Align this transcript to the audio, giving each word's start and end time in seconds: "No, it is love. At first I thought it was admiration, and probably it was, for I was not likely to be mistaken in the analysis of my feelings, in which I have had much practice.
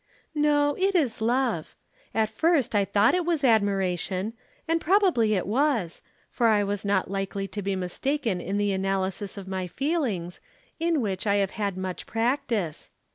"No, 0.33 0.73
it 0.79 0.95
is 0.95 1.21
love. 1.21 1.75
At 2.11 2.27
first 2.31 2.73
I 2.73 2.85
thought 2.85 3.13
it 3.13 3.23
was 3.23 3.43
admiration, 3.43 4.33
and 4.67 4.81
probably 4.81 5.35
it 5.35 5.45
was, 5.45 6.01
for 6.27 6.47
I 6.47 6.63
was 6.63 6.83
not 6.83 7.11
likely 7.11 7.47
to 7.49 7.61
be 7.61 7.75
mistaken 7.75 8.41
in 8.41 8.57
the 8.57 8.71
analysis 8.71 9.37
of 9.37 9.47
my 9.47 9.67
feelings, 9.67 10.41
in 10.79 11.01
which 11.01 11.27
I 11.27 11.35
have 11.35 11.51
had 11.51 11.77
much 11.77 12.07
practice. 12.07 12.89